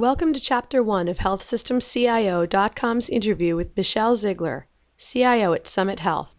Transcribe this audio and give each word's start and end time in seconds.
Welcome 0.00 0.32
to 0.32 0.40
Chapter 0.40 0.82
1 0.82 1.08
of 1.08 1.18
HealthSystemCIO.com's 1.18 3.10
interview 3.10 3.54
with 3.54 3.76
Michele 3.76 4.16
Zeigler, 4.16 4.64
CIO 4.96 5.52
at 5.52 5.66
Summit 5.66 6.00
Health. 6.00 6.34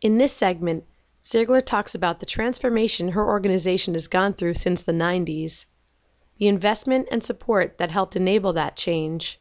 In 0.00 0.18
this 0.18 0.32
segment, 0.32 0.82
Zeigler 1.22 1.64
talks 1.64 1.94
about 1.94 2.18
the 2.18 2.26
transformation 2.26 3.10
her 3.10 3.24
organization 3.24 3.94
has 3.94 4.08
gone 4.08 4.32
through 4.34 4.54
since 4.54 4.82
the 4.82 4.90
90s, 4.90 5.66
the 6.38 6.48
investment 6.48 7.06
and 7.12 7.22
support 7.22 7.78
that 7.78 7.92
helped 7.92 8.16
enable 8.16 8.52
that 8.54 8.74
change, 8.74 9.38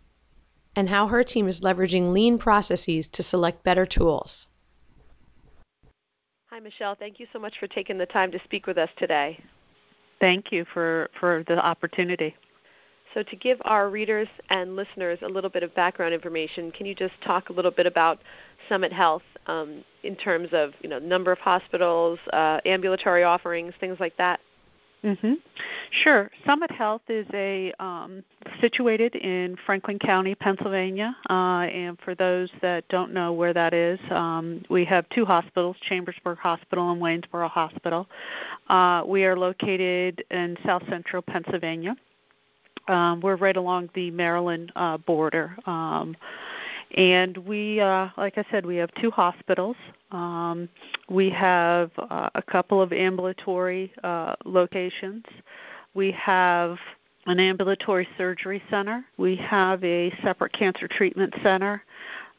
and 0.75 0.87
how 0.87 1.07
her 1.07 1.23
team 1.23 1.47
is 1.47 1.61
leveraging 1.61 2.13
lean 2.13 2.37
processes 2.37 3.07
to 3.07 3.23
select 3.23 3.63
better 3.63 3.87
tools. 3.87 4.45
Hi, 6.51 6.59
Michele. 6.59 6.93
Thank 6.93 7.19
you 7.19 7.25
so 7.33 7.39
much 7.39 7.57
for 7.57 7.65
taking 7.65 7.97
the 7.97 8.05
time 8.05 8.31
to 8.33 8.39
speak 8.43 8.67
with 8.67 8.77
us 8.77 8.91
today. 8.97 9.43
Thank 10.19 10.51
you 10.51 10.63
for, 10.63 11.09
for 11.19 11.43
the 11.47 11.57
opportunity. 11.57 12.35
So, 13.18 13.23
to 13.23 13.36
give 13.36 13.59
our 13.65 13.89
readers 13.89 14.27
and 14.52 14.75
listeners 14.75 15.18
a 15.23 15.27
little 15.27 15.50
bit 15.50 15.64
of 15.64 15.73
background 15.73 16.14
information, 16.14 16.71
can 16.71 16.86
you 16.86 16.93
just 16.93 17.15
talk 17.25 17.50
a 17.50 17.51
little 17.51 17.71
bit 17.71 17.87
about 17.87 18.19
Summit 18.69 18.93
Health 18.93 19.24
um, 19.47 19.83
in 20.04 20.15
terms 20.15 20.50
of 20.51 20.74
you 20.83 20.89
know 20.89 21.00
number 21.00 21.32
of 21.32 21.39
hospitals, 21.39 22.19
uh, 22.32 22.61
ambulatory 22.68 23.24
offerings, 23.24 23.74
things 23.79 23.97
like 24.00 24.15
that? 24.18 24.39
Mm-hmm. 25.04 25.33
Sure. 26.04 26.29
Summit 26.46 26.69
Health 26.69 27.01
is 27.07 27.25
a 27.33 27.74
um, 27.79 28.24
situated 28.61 29.15
in 29.15 29.57
Franklin 29.65 29.97
County, 29.97 30.36
Pennsylvania. 30.36 31.15
Uh, 31.27 31.61
and 31.61 31.97
for 32.05 32.13
those 32.13 32.52
that 32.61 32.88
don't 32.89 33.13
know 33.13 33.33
where 33.33 33.53
that 33.53 33.73
is, 33.73 33.99
um, 34.11 34.63
we 34.69 34.86
have 34.86 35.09
two 35.09 35.25
hospitals: 35.25 35.75
Chambersburg 35.89 36.38
Hospital 36.38 36.91
and 36.91 37.02
Waynesboro 37.02 37.47
Hospital. 37.49 38.08
Uh, 38.69 39.02
we 39.08 39.25
are 39.25 39.36
located 39.36 40.23
in 40.30 40.55
South 40.63 40.83
Central 40.88 41.23
Pennsylvania. 41.23 41.95
Um, 42.88 43.22
we're 43.22 43.36
right 43.36 43.58
along 43.58 43.89
the 43.94 44.11
Maryland 44.11 44.72
uh, 44.75 44.97
border. 44.97 45.55
Um, 45.66 46.16
and 46.95 47.38
we, 47.38 47.81
uh, 47.81 48.09
like 48.17 48.38
I 48.38 48.45
said, 48.49 48.66
we 48.66 48.77
have 48.77 48.89
two 49.02 49.11
hospitals. 49.11 49.75
Um, 50.11 50.69
we 51.09 51.30
have 51.31 51.91
uh, 51.97 52.30
a 52.33 52.41
couple 52.41 52.81
of 52.81 52.93
ambulatory 52.93 53.91
uh, 54.03 54.35
locations. 54.45 55.25
We 55.93 56.11
have 56.13 56.77
an 57.25 57.39
ambulatory 57.41 58.08
surgery 58.17 58.63
center. 58.69 59.03
We 59.17 59.35
have 59.35 59.83
a 59.83 60.13
separate 60.23 60.53
cancer 60.53 60.88
treatment 60.88 61.33
center. 61.43 61.83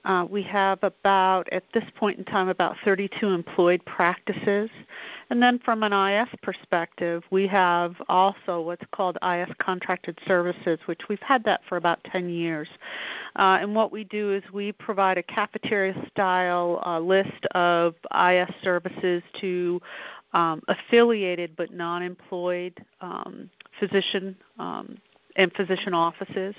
Uh, 0.04 0.26
we 0.30 0.42
have 0.42 0.78
about, 0.82 1.48
at 1.52 1.64
this 1.74 1.84
point 1.96 2.18
in 2.18 2.24
time, 2.24 2.48
about 2.48 2.76
32 2.84 3.26
employed 3.28 3.84
practices. 3.84 4.70
And 5.30 5.42
then 5.42 5.58
from 5.58 5.82
an 5.82 5.92
IS 5.92 6.28
perspective, 6.42 7.22
we 7.30 7.46
have 7.48 7.94
also 8.08 8.60
what's 8.60 8.84
called 8.92 9.18
IS 9.22 9.48
contracted 9.58 10.18
services, 10.26 10.78
which 10.86 11.02
we've 11.08 11.20
had 11.20 11.44
that 11.44 11.60
for 11.68 11.76
about 11.76 12.02
10 12.04 12.30
years. 12.30 12.68
Uh, 13.36 13.58
and 13.60 13.74
what 13.74 13.92
we 13.92 14.04
do 14.04 14.32
is 14.32 14.42
we 14.52 14.72
provide 14.72 15.18
a 15.18 15.22
cafeteria 15.22 15.94
style 16.10 16.82
uh, 16.86 16.98
list 16.98 17.46
of 17.52 17.94
IS 18.14 18.48
services 18.62 19.22
to 19.40 19.80
um, 20.32 20.62
affiliated 20.68 21.54
but 21.56 21.72
non 21.72 22.02
employed 22.02 22.74
um, 23.00 23.50
physician 23.78 24.36
um, 24.58 24.98
and 25.36 25.52
physician 25.54 25.94
offices. 25.94 26.54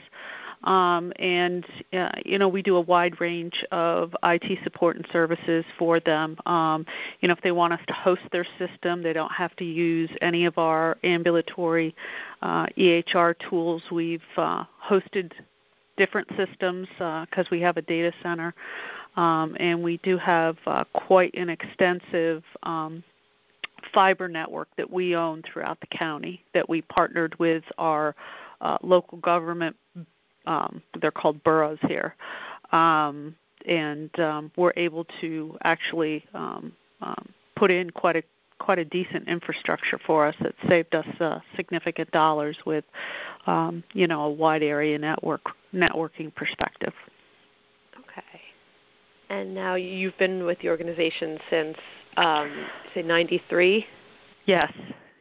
Um, 0.63 1.13
and 1.19 1.65
uh, 1.93 2.09
you 2.25 2.37
know 2.37 2.49
we 2.49 2.61
do 2.61 2.75
a 2.75 2.81
wide 2.81 3.21
range 3.21 3.63
of 3.71 4.13
IT 4.23 4.59
support 4.63 4.97
and 4.97 5.07
services 5.11 5.63
for 5.77 5.99
them. 6.01 6.37
Um, 6.45 6.85
you 7.21 7.27
know 7.27 7.33
if 7.33 7.41
they 7.41 7.51
want 7.51 7.73
us 7.73 7.79
to 7.87 7.93
host 7.93 8.21
their 8.31 8.45
system, 8.57 9.01
they 9.01 9.13
don't 9.13 9.31
have 9.31 9.55
to 9.57 9.63
use 9.63 10.09
any 10.21 10.45
of 10.45 10.57
our 10.57 10.97
ambulatory 11.03 11.95
uh, 12.41 12.65
EHR 12.77 13.35
tools. 13.49 13.83
We've 13.89 14.21
uh, 14.35 14.65
hosted 14.85 15.31
different 15.97 16.27
systems 16.35 16.87
because 16.89 17.45
uh, 17.45 17.51
we 17.51 17.61
have 17.61 17.77
a 17.77 17.81
data 17.81 18.11
center, 18.21 18.53
um, 19.15 19.55
and 19.59 19.81
we 19.81 19.97
do 19.97 20.17
have 20.17 20.57
uh, 20.65 20.83
quite 20.93 21.33
an 21.35 21.49
extensive 21.49 22.43
um, 22.63 23.01
fiber 23.93 24.27
network 24.27 24.67
that 24.77 24.89
we 24.89 25.15
own 25.15 25.41
throughout 25.43 25.79
the 25.79 25.87
county 25.87 26.43
that 26.53 26.67
we 26.67 26.81
partnered 26.81 27.37
with 27.39 27.63
our 27.77 28.15
uh, 28.61 28.77
local 28.81 29.17
government 29.19 29.75
um, 30.49 30.81
they're 30.99 31.11
called 31.11 31.41
boroughs 31.43 31.77
here, 31.87 32.15
um, 32.71 33.35
and 33.67 34.19
um, 34.19 34.51
we're 34.57 34.73
able 34.75 35.05
to 35.21 35.55
actually 35.63 36.25
um, 36.33 36.73
um, 37.01 37.29
put 37.55 37.71
in 37.71 37.89
quite 37.91 38.15
a 38.15 38.23
quite 38.57 38.79
a 38.79 38.83
decent 38.83 39.25
infrastructure 39.29 39.97
for 40.05 40.25
us 40.25 40.35
that 40.41 40.53
saved 40.67 40.93
us 40.93 41.05
uh, 41.21 41.39
significant 41.55 42.11
dollars 42.11 42.57
with 42.65 42.83
um, 43.47 43.83
you 43.93 44.07
know 44.07 44.21
a 44.23 44.31
wide 44.31 44.63
area 44.63 44.97
network 44.97 45.41
networking 45.73 46.33
perspective. 46.33 46.93
Okay, 47.99 48.41
and 49.29 49.53
now 49.53 49.75
you've 49.75 50.17
been 50.17 50.45
with 50.45 50.59
the 50.61 50.69
organization 50.69 51.37
since 51.49 51.77
um, 52.17 52.65
say 52.95 53.03
'93. 53.03 53.85
Yes, 54.45 54.73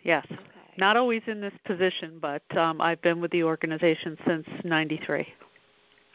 yes. 0.04 0.26
Okay 0.30 0.57
not 0.78 0.96
always 0.96 1.22
in 1.26 1.40
this 1.40 1.52
position, 1.64 2.18
but 2.20 2.42
um, 2.56 2.80
I've 2.80 3.02
been 3.02 3.20
with 3.20 3.30
the 3.32 3.42
organization 3.42 4.16
since 4.26 4.46
'93. 4.64 5.26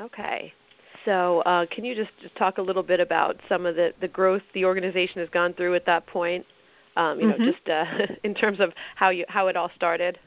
Okay. 0.01 0.53
So, 1.05 1.41
uh, 1.41 1.65
can 1.69 1.83
you 1.83 1.95
just, 1.95 2.11
just 2.21 2.35
talk 2.35 2.57
a 2.57 2.61
little 2.61 2.83
bit 2.83 2.99
about 2.99 3.37
some 3.49 3.65
of 3.65 3.75
the, 3.75 3.93
the 3.99 4.07
growth 4.07 4.41
the 4.53 4.63
organization 4.63 5.19
has 5.19 5.29
gone 5.29 5.53
through 5.53 5.75
at 5.75 5.85
that 5.85 6.07
point? 6.07 6.45
Um, 6.95 7.19
you 7.19 7.27
mm-hmm. 7.27 7.43
know, 7.43 7.51
just 7.51 7.69
uh, 7.69 8.13
in 8.23 8.33
terms 8.33 8.59
of 8.59 8.71
how 8.95 9.09
you 9.09 9.25
how 9.27 9.47
it 9.47 9.57
all 9.57 9.71
started. 9.75 10.19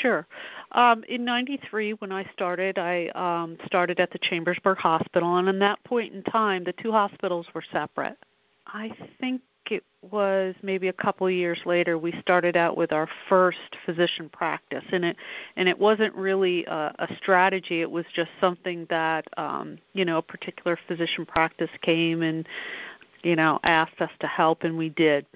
Sure. 0.00 0.26
Um, 0.72 1.04
in 1.08 1.24
'93, 1.24 1.92
when 1.94 2.10
I 2.10 2.24
started, 2.32 2.78
I 2.78 3.08
um, 3.08 3.58
started 3.66 4.00
at 4.00 4.10
the 4.12 4.18
Chambersburg 4.18 4.78
Hospital, 4.78 5.36
and 5.36 5.48
in 5.48 5.58
that 5.58 5.82
point 5.84 6.14
in 6.14 6.22
time, 6.22 6.64
the 6.64 6.72
two 6.72 6.90
hospitals 6.90 7.46
were 7.54 7.64
separate. 7.70 8.16
I 8.66 8.90
think 9.20 9.42
it 9.70 9.84
was 10.10 10.54
maybe 10.62 10.88
a 10.88 10.92
couple 10.92 11.28
years 11.30 11.58
later 11.64 11.98
we 11.98 12.12
started 12.20 12.56
out 12.56 12.76
with 12.76 12.92
our 12.92 13.08
first 13.28 13.58
physician 13.84 14.28
practice. 14.28 14.84
And 14.92 15.04
it 15.04 15.16
and 15.56 15.68
it 15.68 15.78
wasn't 15.78 16.14
really 16.14 16.64
a, 16.66 16.94
a 16.98 17.16
strategy. 17.16 17.80
It 17.80 17.90
was 17.90 18.04
just 18.14 18.30
something 18.40 18.86
that 18.90 19.26
um 19.36 19.78
you 19.92 20.04
know 20.04 20.18
a 20.18 20.22
particular 20.22 20.78
physician 20.86 21.26
practice 21.26 21.70
came 21.82 22.22
and 22.22 22.46
you 23.22 23.36
know 23.36 23.58
asked 23.64 24.00
us 24.00 24.10
to 24.20 24.26
help 24.26 24.62
and 24.64 24.76
we 24.76 24.90
did. 24.90 25.26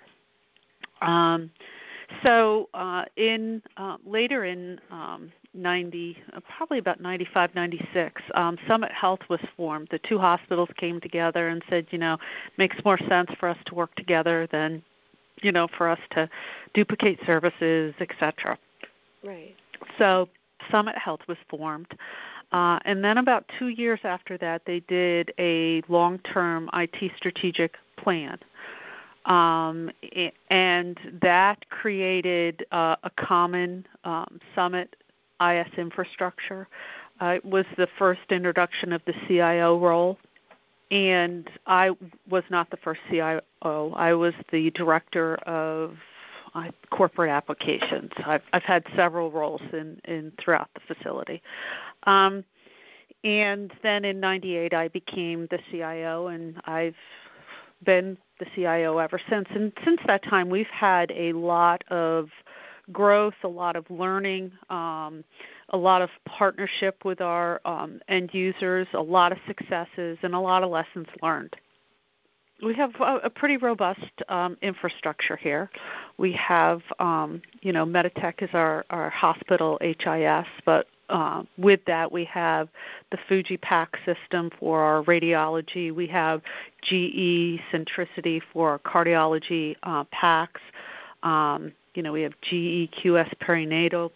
Um 1.01 1.51
so 2.23 2.69
uh 2.75 3.05
in 3.17 3.63
uh 3.77 3.97
later 4.05 4.45
in 4.45 4.81
um 4.91 5.33
90, 5.55 6.17
uh, 6.35 6.41
probably 6.57 6.79
about 6.79 7.01
95, 7.01 7.55
96, 7.55 8.23
um, 8.35 8.59
Summit 8.67 8.93
Health 8.93 9.21
was 9.29 9.41
formed. 9.57 9.89
The 9.91 9.99
two 10.01 10.19
hospitals 10.19 10.69
came 10.77 11.01
together 11.01 11.49
and 11.49 11.63
said, 11.69 11.87
you 11.91 11.99
know, 11.99 12.19
makes 12.57 12.77
more 12.85 12.99
sense 13.09 13.31
for 13.39 13.49
us 13.49 13.59
to 13.67 13.75
work 13.75 13.95
together 13.95 14.49
than, 14.51 14.83
you 15.43 15.53
know, 15.53 15.69
for 15.77 15.89
us 15.89 16.01
to 16.13 16.29
duplicate 16.75 17.19
services, 17.27 17.95
etc. 18.01 18.59
Right. 19.25 19.55
So 19.99 20.29
Summit 20.71 20.97
Health 20.97 21.21
was 21.29 21.39
formed. 21.49 21.97
Uh, 22.53 22.79
and 22.85 23.05
then 23.05 23.19
about 23.19 23.45
two 23.59 23.69
years 23.69 24.01
after 24.05 24.39
that, 24.39 24.63
they 24.67 24.81
did 24.81 25.33
a 25.39 25.83
long-term 25.89 26.71
IT 26.73 27.13
strategic 27.17 27.75
plan. 27.97 28.39
Um, 29.27 29.91
and 30.49 30.99
that 31.21 31.69
created 31.69 32.65
uh, 32.73 32.97
a 33.03 33.11
common 33.11 33.87
um, 34.05 34.41
summit 34.55 34.97
IS 35.41 35.69
infrastructure. 35.77 36.69
Uh, 37.21 37.27
it 37.37 37.45
was 37.45 37.65
the 37.77 37.89
first 37.99 38.21
introduction 38.31 38.93
of 38.93 39.03
the 39.07 39.15
CIO 39.27 39.79
role, 39.79 40.19
and 40.91 41.49
I 41.67 41.91
was 42.29 42.45
not 42.51 42.71
the 42.71 42.77
first 42.79 43.01
CIO. 43.11 43.43
I 43.63 44.15
was 44.15 44.35
the 44.53 44.71
director 44.71 45.37
of 45.37 45.97
uh, 46.55 46.71
corporate 46.91 47.31
applications. 47.31 48.11
I've, 48.25 48.43
I've 48.53 48.63
had 48.63 48.85
several 48.97 49.31
roles 49.31 49.61
in, 49.73 50.01
in 50.05 50.33
throughout 50.43 50.69
the 50.75 50.95
facility. 50.95 51.43
Um, 52.05 52.45
and 53.25 53.73
then 53.83 54.05
in 54.05 54.21
98 54.21 54.73
I 54.75 54.89
became 54.89 55.49
the 55.51 55.59
CIO 55.71 56.29
and 56.29 56.61
I've 56.65 56.95
been 57.85 58.17
the 58.39 58.47
CIO 58.55 58.99
ever 58.99 59.21
since. 59.29 59.49
And 59.51 59.73
since 59.85 60.01
that 60.07 60.23
time 60.23 60.49
we've 60.49 60.67
had 60.69 61.11
a 61.13 61.33
lot 61.33 61.83
of 61.91 62.29
growth, 62.93 63.35
a 63.45 63.49
lot 63.49 63.77
of 63.77 63.85
learning, 63.91 64.53
um, 64.71 65.25
a 65.71 65.77
lot 65.77 66.03
of 66.03 66.11
partnership 66.27 67.05
with 67.05 67.21
our 67.21 67.61
um, 67.65 68.01
end 68.09 68.31
users, 68.33 68.87
a 68.95 69.03
lot 69.03 69.33
of 69.33 69.39
successes, 69.47 70.19
and 70.23 70.35
a 70.35 70.41
lot 70.41 70.63
of 70.63 70.71
lessons 70.71 71.07
learned. 71.23 71.55
We 72.65 72.75
have 72.75 72.91
a, 73.01 73.19
a 73.25 73.31
pretty 73.31 73.57
robust 73.57 74.11
um, 74.29 74.57
infrastructure 74.63 75.37
here. 75.37 75.71
We 76.17 76.33
have, 76.33 76.83
um, 76.99 77.41
you 77.61 77.73
know, 77.73 77.87
Meditech 77.87 78.43
is 78.43 78.51
our, 78.53 78.85
our 78.91 79.11
hospital 79.11 79.79
HIS, 79.81 80.47
but 80.65 80.87
uh, 81.09 81.43
with 81.57 81.81
that, 81.87 82.11
we 82.11 82.25
have 82.25 82.69
the 83.11 83.19
Fuji 83.29 83.57
PAC 83.59 83.97
system 84.05 84.51
for 84.59 84.81
our 84.81 85.03
radiology. 85.05 85.95
We 85.95 86.07
have 86.09 86.43
GE 86.83 87.61
Centricity 87.73 88.41
for 88.53 88.71
our 88.71 88.79
cardiology 88.81 89.77
uh, 89.85 90.05
PACS. 90.13 90.61
Um, 91.23 91.73
you 91.95 92.03
know, 92.03 92.13
we 92.13 92.23
have 92.23 92.33
GEQS 92.51 93.35
perinatal. 93.41 94.11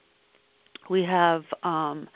We 0.88 1.04
have, 1.04 1.44
um, 1.62 2.08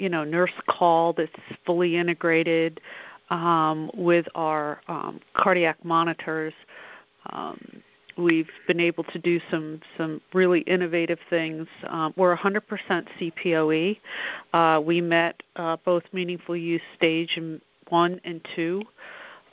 you 0.00 0.08
know 0.08 0.24
nurse 0.24 0.52
call 0.68 1.12
that's 1.12 1.30
fully 1.64 1.96
integrated 1.96 2.80
um, 3.28 3.90
with 3.94 4.26
our 4.34 4.80
um, 4.88 5.20
cardiac 5.34 5.84
monitors. 5.84 6.54
Um, 7.32 7.82
we've 8.16 8.48
been 8.66 8.80
able 8.80 9.04
to 9.04 9.18
do 9.18 9.40
some 9.50 9.80
some 9.96 10.20
really 10.32 10.60
innovative 10.60 11.18
things. 11.28 11.68
Um, 11.86 12.12
we're 12.16 12.36
100% 12.36 12.62
CPOE. 13.20 13.98
Uh, 14.52 14.80
we 14.80 15.00
met 15.00 15.40
uh, 15.56 15.76
both 15.84 16.02
meaningful 16.12 16.56
use 16.56 16.82
stage 16.96 17.38
one 17.90 18.20
and 18.24 18.40
two, 18.56 18.82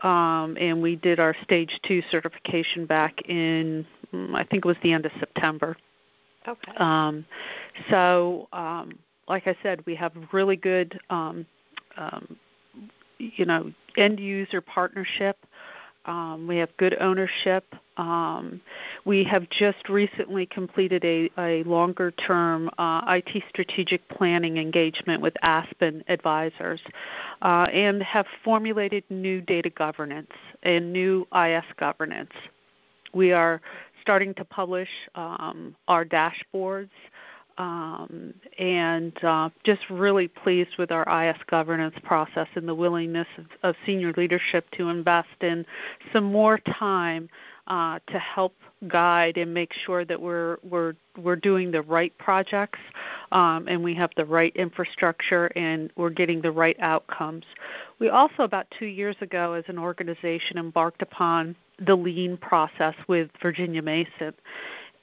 um, 0.02 0.58
and 0.60 0.82
we 0.82 0.96
did 0.96 1.20
our 1.20 1.36
stage 1.44 1.80
two 1.86 2.02
certification 2.10 2.86
back 2.86 3.22
in 3.28 3.86
I 4.14 4.44
think 4.44 4.66
it 4.66 4.68
was 4.68 4.78
the 4.84 4.94
end 4.94 5.06
of 5.06 5.12
September. 5.20 5.78
Okay. 6.48 6.72
Um, 6.78 7.26
so, 7.90 8.48
um, 8.54 8.98
like 9.28 9.48
I 9.48 9.56
said, 9.62 9.86
we 9.86 9.96
have 9.96 10.14
really 10.32 10.56
good, 10.56 11.00
um, 11.10 11.46
um, 11.98 12.38
you 13.18 13.46
know, 13.46 13.72
end 13.98 14.20
user 14.20 14.62
partnership. 14.62 15.38
Um, 16.06 16.48
we 16.48 16.56
have 16.58 16.70
good 16.78 16.96
ownership. 17.02 17.66
Um, 17.98 18.62
we 19.04 19.26
have 19.26 19.50
just 19.50 19.90
recently 19.90 20.46
completed 20.46 21.04
a, 21.04 21.30
a 21.38 21.64
longer 21.64 22.12
term 22.12 22.70
uh, 22.78 23.02
IT 23.08 23.44
strategic 23.50 24.08
planning 24.08 24.58
engagement 24.58 25.22
with 25.22 25.34
Aspen 25.42 26.04
Advisors 26.08 26.80
uh, 27.42 27.68
and 27.74 28.02
have 28.04 28.26
formulated 28.46 29.04
new 29.10 29.42
data 29.42 29.70
governance 29.70 30.32
and 30.64 30.94
new 30.94 31.28
IS 31.36 31.66
governance. 31.78 32.32
We 33.14 33.34
are 33.34 33.60
starting 34.08 34.34
to 34.34 34.46
publish 34.46 34.88
um, 35.16 35.76
our 35.90 36.06
dashboards 36.06 36.88
um, 37.58 38.34
and 38.58 39.22
uh, 39.22 39.50
just 39.66 39.82
really 39.90 40.30
pleased 40.30 40.78
with 40.80 40.94
our 40.94 41.26
IS 41.26 41.36
governance 41.52 41.96
process 42.06 42.48
and 42.56 42.66
the 42.66 42.74
willingness 42.74 43.28
of, 43.38 43.46
of 43.64 43.76
senior 43.86 44.14
leadership 44.16 44.66
to 44.72 44.88
invest 44.88 45.28
in 45.42 45.66
some 46.14 46.24
more 46.24 46.58
time 46.58 47.28
uh, 47.68 48.00
to 48.08 48.20
help 48.20 48.56
guide 48.88 49.38
and 49.38 49.54
make 49.54 49.74
sure 49.86 50.06
that 50.06 50.22
we're 50.22 50.58
we're 50.64 50.94
we're 51.18 51.36
doing 51.36 51.72
the 51.72 51.82
right 51.82 52.18
projects 52.18 52.80
um, 53.32 53.68
and 53.68 53.84
we 53.84 53.94
have 53.94 54.10
the 54.18 54.26
right 54.26 54.56
infrastructure 54.56 55.48
and 55.56 55.92
we're 55.96 56.10
getting 56.10 56.42
the 56.42 56.52
right 56.52 56.78
outcomes. 56.80 57.44
We 58.00 58.10
also 58.10 58.44
about 58.44 58.68
two 58.78 58.86
years 58.86 59.16
ago, 59.22 59.54
as 59.54 59.66
an 59.68 59.78
organization, 59.78 60.58
embarked 60.58 61.02
upon 61.02 61.56
the 61.86 61.96
lean 61.96 62.38
process 62.38 62.96
with 63.08 63.30
Virginia 63.42 63.82
Mason, 63.82 64.34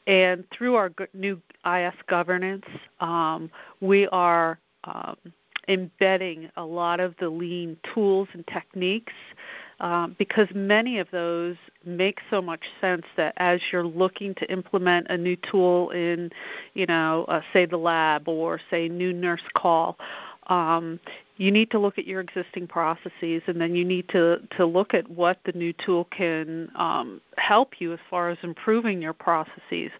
and 0.06 0.44
through 0.50 0.74
our 0.74 0.90
new 1.12 1.40
IS 1.66 1.94
governance, 2.08 2.66
um, 3.00 3.50
we 3.80 4.06
are 4.08 4.58
um, 4.84 5.16
embedding 5.68 6.50
a 6.56 6.64
lot 6.64 7.00
of 7.00 7.14
the 7.20 7.28
lean 7.28 7.76
tools 7.94 8.28
and 8.32 8.46
techniques 8.46 9.12
um, 9.80 10.14
because 10.18 10.48
many 10.54 10.98
of 10.98 11.08
those 11.10 11.56
make 11.84 12.20
so 12.30 12.40
much 12.40 12.62
sense 12.80 13.04
that 13.16 13.34
as 13.36 13.60
you're 13.72 13.86
looking 13.86 14.34
to 14.36 14.50
implement 14.50 15.08
a 15.10 15.16
new 15.16 15.36
tool 15.36 15.90
in, 15.90 16.30
you 16.74 16.86
know, 16.86 17.24
uh, 17.28 17.40
say 17.52 17.66
the 17.66 17.76
lab 17.76 18.28
or 18.28 18.60
say 18.70 18.88
new 18.88 19.12
nurse 19.12 19.42
call, 19.54 19.98
um, 20.48 21.00
you 21.36 21.50
need 21.50 21.70
to 21.70 21.78
look 21.78 21.98
at 21.98 22.06
your 22.06 22.20
existing 22.20 22.66
processes 22.66 23.42
and 23.46 23.60
then 23.60 23.74
you 23.74 23.84
need 23.84 24.08
to, 24.10 24.40
to 24.56 24.64
look 24.64 24.94
at 24.94 25.08
what 25.10 25.38
the 25.44 25.52
new 25.52 25.72
tool 25.72 26.04
can 26.04 26.70
um, 26.76 27.20
help 27.38 27.80
you 27.80 27.92
as 27.92 27.98
far 28.08 28.28
as 28.28 28.38
improving 28.42 29.02
your 29.02 29.12
processes. 29.12 29.90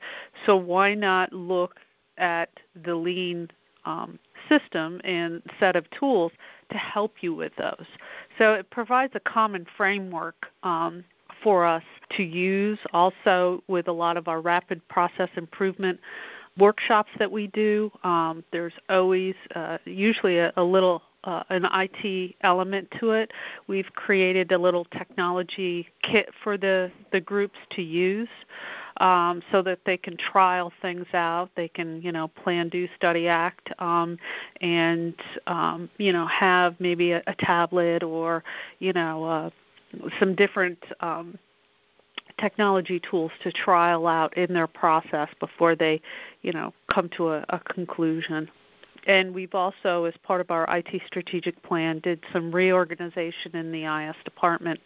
So 0.47 0.57
why 0.57 0.95
not 0.95 1.33
look 1.33 1.77
at 2.19 2.51
the 2.85 2.95
lean 2.95 3.49
um, 3.85 4.19
system 4.49 5.01
and 5.05 5.43
set 5.59 5.77
of 5.77 5.91
tools 5.91 6.33
to 6.75 6.79
help 6.79 7.15
you 7.21 7.35
with 7.35 7.53
those? 7.57 7.87
So 8.39 8.55
it 8.55 8.69
provides 8.71 9.13
a 9.15 9.21
common 9.21 9.67
framework 9.77 10.47
um, 10.63 11.05
for 11.43 11.65
us 11.65 11.83
to 12.17 12.23
use 12.23 12.79
also 12.93 13.63
with 13.69 13.89
a 13.89 13.93
lot 13.93 14.17
of 14.17 14.29
our 14.29 14.41
rapid 14.41 14.87
process 14.89 15.29
improvement 15.37 16.01
workshops 16.59 17.11
that 17.19 17.31
we 17.31 17.47
do. 17.49 17.91
Um, 18.03 18.45
there's 18.53 18.73
always 18.89 19.35
uh, 19.55 19.79
usually 19.85 20.39
a, 20.39 20.53
a 20.57 20.63
little 20.65 21.03
uh, 21.25 21.43
an 21.51 21.67
IT 21.73 22.37
element 22.43 22.89
to 23.01 23.11
it. 23.11 23.33
We've 23.67 23.91
created 23.95 24.53
a 24.53 24.59
little 24.59 24.85
technology 24.85 25.89
kit 26.03 26.29
for 26.43 26.57
the, 26.57 26.91
the 27.13 27.21
groups 27.21 27.59
to 27.73 27.83
use 27.83 28.29
um, 28.99 29.43
so 29.51 29.63
that 29.63 29.81
they 29.85 29.97
can 29.97 30.17
trial 30.17 30.73
things 30.83 31.07
out. 31.15 31.51
They 31.57 31.69
can, 31.69 32.01
you 32.03 32.13
know, 32.13 32.29
plan, 32.29 32.69
do, 32.69 32.87
study, 32.97 33.27
act, 33.27 33.71
um, 33.79 34.19
and 34.61 35.15
um, 35.47 35.91
you 35.99 36.13
know, 36.13 36.27
have 36.27 36.77
maybe 36.79 37.13
a, 37.13 37.23
a 37.27 37.35
tablet 37.35 38.03
or 38.03 38.45
you 38.79 38.93
know, 38.93 39.25
uh, 39.25 39.51
some 40.21 40.35
different 40.35 40.79
um, 41.01 41.39
technology 42.39 43.01
tools 43.11 43.33
to 43.43 43.53
trial 43.53 44.07
out 44.07 44.37
in 44.37 44.53
their 44.53 44.67
process 44.67 45.29
before 45.41 45.75
they, 45.75 46.01
you 46.43 46.53
know, 46.53 46.73
come 46.93 47.09
to 47.17 47.31
a, 47.31 47.45
a 47.51 47.59
conclusion. 47.61 48.49
And 49.07 49.35
we've 49.35 49.55
also, 49.55 50.05
as 50.05 50.15
part 50.23 50.41
of 50.41 50.51
our 50.51 50.67
IT 50.77 51.03
strategic 51.07 51.63
plan, 51.63 52.01
did 52.01 52.25
some 52.33 52.51
reorganization 52.51 53.55
in 53.55 53.71
the 53.71 53.85
IS 53.85 54.17
department 54.25 54.81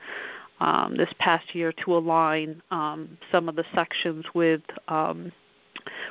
um, 0.61 0.97
this 0.97 1.11
past 1.19 1.55
year 1.55 1.73
to 1.85 1.97
align 1.97 2.61
um, 2.71 3.17
some 3.31 3.49
of 3.49 3.55
the 3.55 3.65
sections 3.75 4.25
with 4.35 4.63
um, 4.89 5.31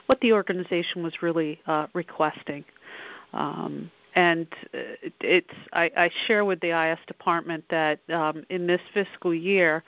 what 0.05 0.19
the 0.21 0.33
organization 0.33 1.03
was 1.03 1.21
really 1.21 1.59
uh, 1.67 1.87
requesting. 1.93 2.63
Um, 3.33 3.91
and 4.15 4.47
it's 5.21 5.53
I, 5.73 5.91
I, 5.95 6.09
share 6.25 6.43
with 6.43 6.59
the 6.61 6.71
IS 6.71 6.97
department 7.07 7.63
that 7.69 7.99
um, 8.09 8.43
in 8.49 8.65
this 8.65 8.81
fiscal 8.93 9.33
year, 9.33 9.83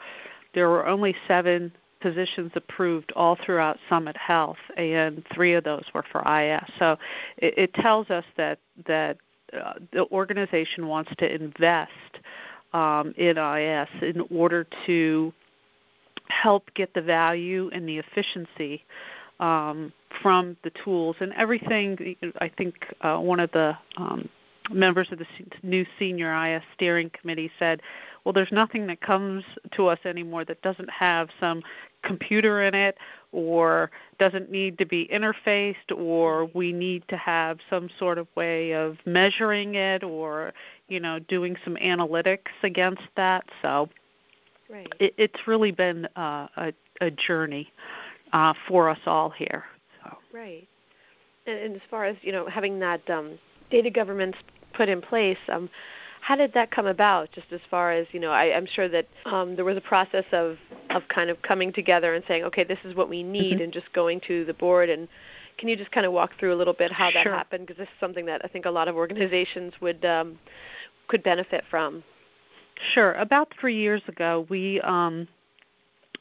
there 0.53 0.69
were 0.69 0.85
only 0.85 1.15
seven 1.27 1.71
positions 2.01 2.51
approved 2.55 3.11
all 3.15 3.37
throughout 3.45 3.77
Summit 3.89 4.17
Health, 4.17 4.57
and 4.77 5.23
three 5.33 5.53
of 5.53 5.63
those 5.63 5.83
were 5.93 6.05
for 6.11 6.21
IS. 6.21 6.63
So 6.77 6.97
it, 7.37 7.57
it 7.57 7.73
tells 7.75 8.09
us 8.09 8.25
that 8.37 8.59
that 8.87 9.17
uh, 9.53 9.73
the 9.91 10.05
organization 10.11 10.87
wants 10.87 11.11
to 11.17 11.33
invest 11.33 11.91
um, 12.73 13.13
in 13.17 13.37
IS 13.37 13.89
in 14.01 14.21
order 14.31 14.67
to 14.85 15.33
help 16.29 16.71
get 16.75 16.93
the 16.93 17.01
value 17.01 17.69
and 17.73 17.87
the 17.89 17.97
efficiency 17.97 18.83
um, 19.39 19.91
from 20.21 20.55
the 20.63 20.71
tools 20.83 21.15
and 21.19 21.33
everything. 21.33 22.15
I 22.39 22.49
think 22.49 22.75
uh, 23.01 23.17
one 23.17 23.39
of 23.39 23.51
the 23.51 23.77
um, 23.97 24.29
members 24.71 25.07
of 25.11 25.19
the 25.19 25.25
new 25.63 25.85
senior 25.97 26.33
IS 26.45 26.63
steering 26.75 27.09
committee 27.19 27.51
said, 27.57 27.81
well, 28.23 28.33
there's 28.33 28.51
nothing 28.51 28.87
that 28.87 29.01
comes 29.01 29.43
to 29.71 29.87
us 29.87 29.99
anymore 30.05 30.45
that 30.45 30.61
doesn't 30.61 30.89
have 30.89 31.29
some 31.39 31.63
computer 32.03 32.63
in 32.63 32.73
it 32.73 32.97
or 33.31 33.91
doesn't 34.17 34.49
need 34.49 34.77
to 34.77 34.85
be 34.85 35.09
interfaced 35.13 35.95
or 35.95 36.45
we 36.53 36.71
need 36.71 37.03
to 37.07 37.17
have 37.17 37.59
some 37.69 37.89
sort 37.99 38.17
of 38.17 38.27
way 38.35 38.73
of 38.73 38.97
measuring 39.05 39.75
it 39.75 40.03
or 40.03 40.53
you 40.87 40.99
know 40.99 41.19
doing 41.19 41.55
some 41.63 41.75
analytics 41.75 42.47
against 42.63 43.03
that 43.15 43.43
so 43.61 43.89
right. 44.69 44.91
it, 44.99 45.13
it's 45.17 45.47
really 45.47 45.71
been 45.71 46.07
uh, 46.15 46.47
a, 46.57 46.73
a 47.01 47.11
journey 47.11 47.71
uh, 48.31 48.53
for 48.67 48.89
us 48.89 48.99
all 49.05 49.29
here 49.29 49.65
so. 50.03 50.17
right 50.33 50.67
and, 51.45 51.59
and 51.59 51.75
as 51.75 51.81
far 51.89 52.05
as 52.05 52.15
you 52.21 52.31
know 52.31 52.47
having 52.47 52.79
that 52.79 53.07
um, 53.09 53.37
data 53.69 53.89
governance 53.91 54.37
put 54.73 54.87
in 54.87 55.01
place 55.01 55.37
um, 55.49 55.69
how 56.21 56.35
did 56.35 56.53
that 56.53 56.71
come 56.71 56.85
about? 56.85 57.31
Just 57.31 57.47
as 57.51 57.59
far 57.69 57.91
as 57.91 58.07
you 58.11 58.19
know, 58.19 58.31
I, 58.31 58.55
I'm 58.55 58.65
sure 58.65 58.87
that 58.89 59.07
um, 59.25 59.55
there 59.55 59.65
was 59.65 59.77
a 59.77 59.81
process 59.81 60.25
of 60.31 60.57
of 60.89 61.03
kind 61.07 61.29
of 61.29 61.41
coming 61.41 61.71
together 61.71 62.13
and 62.15 62.23
saying, 62.27 62.43
okay, 62.43 62.63
this 62.63 62.79
is 62.83 62.95
what 62.95 63.09
we 63.09 63.23
need, 63.23 63.55
mm-hmm. 63.55 63.63
and 63.63 63.73
just 63.73 63.91
going 63.93 64.21
to 64.27 64.45
the 64.45 64.53
board. 64.53 64.89
And 64.89 65.07
can 65.57 65.69
you 65.69 65.75
just 65.75 65.91
kind 65.91 66.05
of 66.05 66.13
walk 66.13 66.31
through 66.39 66.53
a 66.53 66.57
little 66.57 66.73
bit 66.73 66.91
how 66.91 67.11
that 67.11 67.23
sure. 67.23 67.33
happened? 67.33 67.67
Because 67.67 67.77
this 67.77 67.87
is 67.87 67.99
something 67.99 68.25
that 68.25 68.41
I 68.43 68.47
think 68.47 68.65
a 68.65 68.71
lot 68.71 68.87
of 68.87 68.95
organizations 68.95 69.73
would 69.81 70.03
um, 70.05 70.39
could 71.07 71.23
benefit 71.23 71.63
from. 71.69 72.03
Sure. 72.93 73.13
About 73.13 73.53
three 73.59 73.75
years 73.75 74.01
ago, 74.07 74.45
we 74.49 74.79
um, 74.81 75.27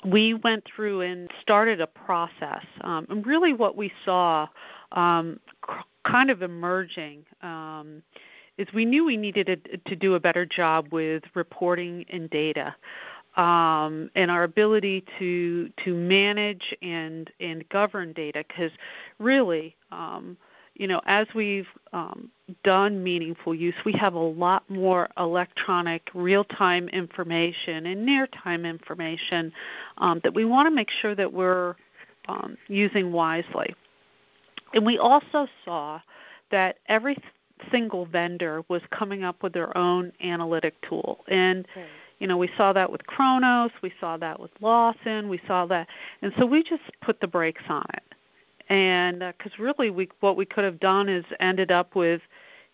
we 0.05 0.35
went 0.35 0.65
through 0.65 1.03
and 1.03 1.31
started 1.41 1.81
a 1.81 1.87
process. 1.87 2.65
Um, 2.83 3.07
and 3.11 3.27
really, 3.27 3.53
what 3.53 3.77
we 3.77 3.93
saw 4.05 4.49
um, 4.93 5.41
c- 5.67 5.75
kind 6.05 6.31
of 6.31 6.43
emerging 6.43 7.25
um, 7.43 8.03
is 8.59 8.67
we 8.75 8.85
knew 8.85 9.05
we 9.05 9.17
needed 9.17 9.81
to 9.87 9.97
do 9.97 10.15
a 10.15 10.21
better 10.21 10.45
job 10.45 10.89
with 10.91 11.23
reporting 11.35 12.05
and 12.11 12.29
data. 12.29 12.75
Um, 13.37 14.11
and 14.17 14.33
our 14.33 14.43
ability 14.43 15.05
to 15.21 15.71
to 15.85 15.95
manage 15.95 16.75
and 16.83 17.31
and 17.39 17.69
govern 17.69 18.13
data 18.13 18.45
because 18.49 18.73
really 19.21 19.77
um, 19.93 20.37
you 20.75 20.89
know 20.89 21.01
as 21.07 21.29
we've 21.37 21.69
um, 21.93 22.33
done 22.65 23.05
meaningful 23.05 23.55
use 23.55 23.77
we 23.85 23.93
have 23.93 24.15
a 24.15 24.19
lot 24.19 24.69
more 24.69 25.09
electronic 25.19 26.11
real-time 26.15 26.89
information 26.89 27.87
and 27.87 28.05
near-time 28.05 28.65
information 28.65 29.53
um, 29.99 30.21
that 30.25 30.35
we 30.35 30.45
want 30.45 30.67
to 30.67 30.75
make 30.75 30.91
sure 30.91 31.15
that 31.15 31.33
we're 31.33 31.77
um, 32.29 32.57
using 32.67 33.13
wisely 33.13 33.73
and 34.75 34.85
we 34.85 34.99
also 34.99 35.47
saw 35.65 36.01
that 36.51 36.79
every 36.89 37.17
single 37.71 38.07
vendor 38.07 38.63
was 38.69 38.83
coming 38.91 39.25
up 39.25 39.43
with 39.43 39.53
their 39.53 39.77
own 39.77 40.13
analytic 40.23 40.75
tool. 40.83 41.25
And 41.29 41.67
you 42.19 42.27
know, 42.27 42.37
we 42.37 42.51
saw 42.57 42.73
that 42.73 42.91
with 42.91 43.07
Kronos, 43.07 43.71
we 43.83 43.93
saw 44.01 44.17
that 44.17 44.41
with 44.41 44.51
Lawson, 44.61 45.29
we 45.29 45.41
saw 45.47 45.67
that, 45.67 45.87
and 46.23 46.33
so 46.39 46.47
we 46.47 46.63
just 46.63 46.83
put 47.01 47.21
the 47.21 47.29
brakes 47.29 47.63
on 47.69 47.87
it. 47.95 48.03
And 48.69 49.21
because 49.21 49.53
uh, 49.59 49.63
really, 49.63 49.91
we 49.91 50.09
what 50.21 50.37
we 50.37 50.45
could 50.45 50.65
have 50.65 50.81
done 50.81 51.09
is 51.09 51.25
ended 51.41 51.71
up 51.71 51.95
with, 51.95 52.21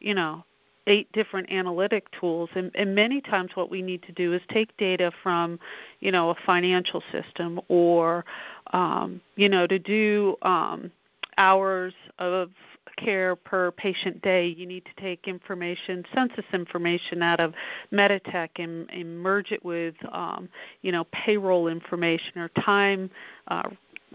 you 0.00 0.14
know, 0.14 0.44
eight 0.86 1.10
different 1.12 1.50
analytic 1.50 2.10
tools 2.18 2.50
and, 2.54 2.70
and 2.74 2.94
many 2.94 3.20
times 3.20 3.50
what 3.54 3.70
we 3.70 3.80
need 3.80 4.02
to 4.02 4.12
do 4.12 4.32
is 4.34 4.42
take 4.50 4.76
data 4.76 5.10
from 5.22 5.58
you 6.00 6.12
know 6.12 6.30
a 6.30 6.34
financial 6.46 7.02
system 7.10 7.58
or 7.68 8.24
um, 8.72 9.20
you 9.36 9.48
know 9.48 9.66
to 9.66 9.78
do 9.78 10.36
um, 10.42 10.90
hours 11.38 11.94
of 12.18 12.50
care 12.96 13.34
per 13.34 13.70
patient 13.72 14.22
day, 14.22 14.46
you 14.46 14.66
need 14.66 14.84
to 14.84 15.02
take 15.02 15.26
information, 15.26 16.04
census 16.14 16.44
information 16.52 17.22
out 17.22 17.40
of 17.40 17.54
Meditech 17.92 18.50
and, 18.56 18.88
and 18.90 19.18
merge 19.18 19.52
it 19.52 19.64
with, 19.64 19.94
um, 20.12 20.48
you 20.82 20.92
know, 20.92 21.04
payroll 21.12 21.68
information 21.68 22.38
or 22.38 22.48
time 22.48 23.10
uh, 23.48 23.68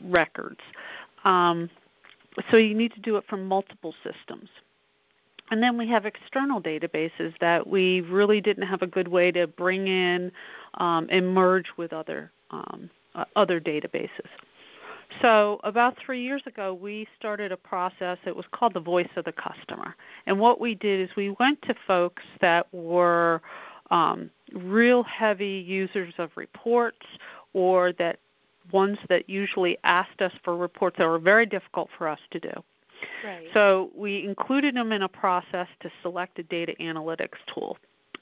records. 0.06 0.62
Um, 1.24 1.70
so 2.52 2.58
you 2.58 2.74
need 2.76 2.94
to 2.94 3.02
do 3.02 3.18
it 3.18 3.26
from 3.30 3.46
multiple 3.46 3.94
systems. 4.04 4.50
And 5.52 5.64
then 5.64 5.78
we 5.78 5.88
have 5.90 6.06
external 6.06 6.62
databases 6.62 7.34
that 7.42 7.66
we 7.66 8.02
really 8.02 8.40
didn't 8.40 8.68
have 8.68 8.82
a 8.82 8.88
good 8.88 9.08
way 9.08 9.32
to 9.32 9.48
bring 9.48 9.88
in 9.88 10.32
um, 10.76 11.08
and 11.10 11.34
merge 11.34 11.66
with 11.76 11.92
other 11.92 12.32
um, 12.52 12.90
uh, 13.16 13.26
other 13.36 13.60
databases. 13.60 14.28
So, 15.22 15.60
about 15.64 15.98
three 15.98 16.22
years 16.22 16.44
ago, 16.46 16.74
we 16.74 17.08
started 17.18 17.52
a 17.52 17.58
process. 17.58 18.18
It 18.26 18.36
was 18.36 18.46
called 18.52 18.76
the 18.76 18.80
Voice 18.80 19.10
of 19.16 19.26
the 19.26 19.32
Customer. 19.32 19.96
And 20.28 20.40
what 20.40 20.62
we 20.62 20.76
did 20.76 21.10
is 21.10 21.16
we 21.16 21.36
went 21.40 21.62
to 21.64 21.76
folks 21.88 22.24
that 22.42 22.72
were 22.72 23.42
um, 23.90 24.30
real 24.54 25.04
heavy 25.04 25.66
users 25.68 26.14
of 26.20 26.30
reports 26.36 27.06
or 27.54 27.92
that 27.94 28.20
ones 28.72 29.00
that 29.10 29.28
usually 29.28 29.80
asked 29.84 30.22
us 30.22 30.32
for 30.44 30.56
reports 30.56 30.98
that 31.00 31.08
were 31.08 31.18
very 31.18 31.48
difficult 31.48 31.90
for 31.98 32.08
us 32.08 32.20
to 32.30 32.40
do. 32.40 32.54
Right. 33.26 33.48
So, 33.54 33.90
we 33.96 34.24
included 34.24 34.76
them 34.76 34.92
in 34.92 35.02
a 35.02 35.10
process 35.10 35.68
to 35.80 35.90
select 36.04 36.38
a 36.38 36.44
data 36.44 36.76
analytics 36.80 37.40
tool. 37.52 37.78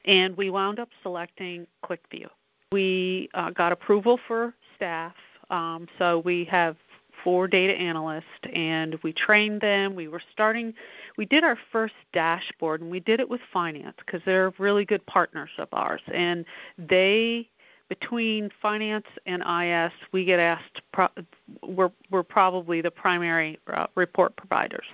And 0.06 0.38
we 0.38 0.50
wound 0.50 0.80
up 0.80 0.90
selecting 1.04 1.68
QlikView. 1.84 2.28
We 2.72 3.30
uh, 3.34 3.50
got 3.52 3.74
approval 3.74 4.20
for 4.26 4.54
staff 4.76 5.14
um, 5.50 5.88
so 5.98 6.20
we 6.20 6.46
have 6.46 6.76
four 7.24 7.48
data 7.48 7.74
analysts 7.74 8.26
and 8.54 8.98
we 9.04 9.12
trained 9.14 9.62
them. 9.62 9.96
We 9.96 10.08
were 10.08 10.22
starting, 10.32 10.74
we 11.18 11.26
did 11.26 11.44
our 11.44 11.58
first 11.72 11.96
dashboard 12.14 12.82
and 12.82 12.90
we 12.90 13.00
did 13.00 13.20
it 13.20 13.30
with 13.30 13.42
finance 13.52 13.98
because 14.06 14.22
they're 14.26 14.54
really 14.60 14.86
good 14.86 15.06
partners 15.08 15.50
of 15.58 15.68
ours. 15.74 16.02
And 16.14 16.46
they, 16.78 17.50
between 17.90 18.50
finance 18.62 19.06
and 19.26 19.42
IS, 19.42 19.94
we 20.12 20.26
get 20.26 20.40
asked, 20.40 20.82
pro, 20.94 21.08
we're, 21.64 21.92
we're 22.12 22.24
probably 22.24 22.82
the 22.82 22.92
primary 22.92 23.60
uh, 23.74 23.88
report 23.96 24.36
providers. 24.36 24.86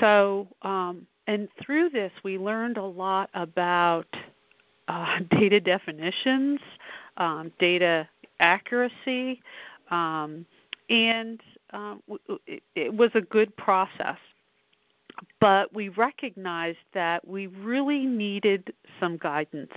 So, 0.00 0.48
um, 0.62 1.06
and 1.26 1.48
through 1.60 1.90
this, 1.90 2.12
we 2.24 2.38
learned 2.38 2.76
a 2.76 2.84
lot 2.84 3.30
about 3.34 4.06
uh, 4.88 5.20
data 5.30 5.60
definitions, 5.60 6.60
um, 7.16 7.52
data 7.58 8.08
accuracy, 8.42 9.40
um, 9.90 10.44
and 10.90 11.40
um, 11.72 12.02
it, 12.46 12.62
it 12.74 12.92
was 12.92 13.10
a 13.14 13.22
good 13.22 13.56
process. 13.56 14.18
But 15.40 15.72
we 15.74 15.88
recognized 15.90 16.78
that 16.94 17.26
we 17.26 17.46
really 17.46 18.06
needed 18.06 18.72
some 18.98 19.16
guidance. 19.18 19.72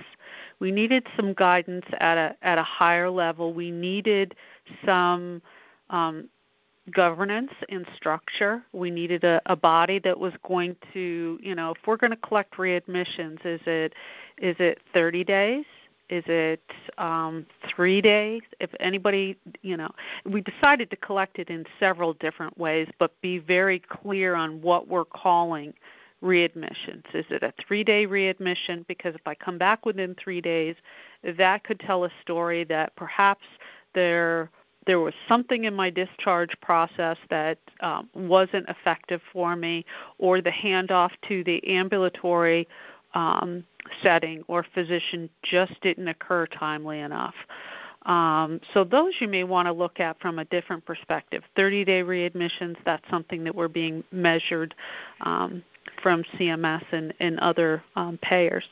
We 0.59 0.71
needed 0.71 1.05
some 1.15 1.33
guidance 1.33 1.85
at 1.99 2.17
a 2.17 2.35
at 2.41 2.57
a 2.57 2.63
higher 2.63 3.09
level. 3.09 3.53
We 3.53 3.69
needed 3.71 4.35
some 4.85 5.41
um, 5.89 6.29
governance 6.91 7.51
and 7.69 7.85
structure. 7.95 8.63
We 8.73 8.91
needed 8.91 9.23
a, 9.23 9.41
a 9.45 9.55
body 9.55 9.99
that 9.99 10.19
was 10.19 10.33
going 10.47 10.75
to, 10.93 11.39
you 11.41 11.55
know, 11.55 11.71
if 11.71 11.77
we're 11.85 11.97
going 11.97 12.11
to 12.11 12.17
collect 12.17 12.55
readmissions, 12.57 13.45
is 13.45 13.61
it 13.65 13.93
is 14.37 14.55
it 14.59 14.79
30 14.93 15.23
days? 15.23 15.65
Is 16.09 16.23
it 16.27 16.61
um, 16.97 17.45
three 17.67 17.99
days? 18.01 18.41
If 18.59 18.69
anybody, 18.79 19.37
you 19.61 19.75
know, 19.75 19.89
we 20.25 20.41
decided 20.41 20.89
to 20.91 20.95
collect 20.97 21.39
it 21.39 21.49
in 21.49 21.65
several 21.79 22.13
different 22.13 22.57
ways, 22.57 22.87
but 22.99 23.19
be 23.21 23.39
very 23.39 23.79
clear 23.79 24.35
on 24.35 24.61
what 24.61 24.87
we're 24.87 25.05
calling 25.05 25.73
readmissions. 26.23 27.03
Is 27.13 27.25
it 27.29 27.43
a 27.43 27.53
three 27.65 27.83
day 27.83 28.05
readmission? 28.05 28.85
Because 28.87 29.15
if 29.15 29.21
I 29.25 29.35
come 29.35 29.57
back 29.57 29.85
within 29.85 30.15
three 30.15 30.41
days, 30.41 30.75
that 31.37 31.63
could 31.63 31.79
tell 31.79 32.03
a 32.05 32.11
story 32.21 32.63
that 32.65 32.95
perhaps 32.95 33.45
there 33.93 34.49
there 34.85 34.99
was 34.99 35.15
something 35.27 35.63
in 35.63 35.73
my 35.73 35.89
discharge 35.89 36.55
process 36.61 37.17
that 37.31 37.57
um, 37.79 38.07
wasn't 38.13 38.69
effective 38.69 39.19
for 39.33 39.55
me, 39.55 39.83
or 40.19 40.41
the 40.41 40.51
handoff 40.51 41.09
to 41.27 41.43
the 41.43 41.65
ambulatory 41.67 42.67
um, 43.15 43.63
setting 44.01 44.43
or 44.47 44.65
physician 44.73 45.29
just 45.43 45.79
didn't 45.81 46.07
occur 46.07 46.45
timely 46.47 46.99
enough. 46.99 47.35
Um, 48.05 48.61
so 48.73 48.83
those 48.83 49.13
you 49.19 49.27
may 49.27 49.43
want 49.43 49.67
to 49.67 49.73
look 49.73 49.99
at 49.99 50.19
from 50.19 50.37
a 50.37 50.45
different 50.45 50.85
perspective. 50.85 51.43
30-day 51.57 52.03
readmissions, 52.03 52.75
that's 52.85 53.07
something 53.09 53.43
that 53.45 53.55
we're 53.55 53.67
being 53.67 54.03
measured 54.11 54.75
um, 55.21 55.63
from 56.03 56.23
CMS 56.35 56.83
and, 56.91 57.13
and 57.19 57.39
other 57.39 57.83
um, 57.95 58.19
payers. 58.21 58.65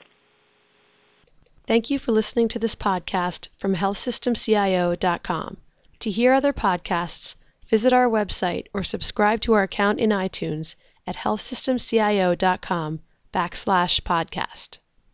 Thank 1.65 1.89
you 1.89 1.97
for 1.97 2.11
listening 2.11 2.49
to 2.49 2.59
this 2.59 2.75
podcast 2.75 3.47
from 3.57 3.75
healthsystemcio.com. 3.75 5.57
To 5.99 6.11
hear 6.11 6.33
other 6.33 6.53
podcasts, 6.53 7.35
visit 7.69 7.93
our 7.93 8.09
website 8.09 8.67
or 8.73 8.83
subscribe 8.83 9.41
to 9.41 9.53
our 9.53 9.63
account 9.63 9.99
in 9.99 10.09
iTunes 10.09 10.75
at 11.07 11.15
healthsystemcio.com 11.15 12.99
backslash 13.33 14.01
podcast. 14.01 14.77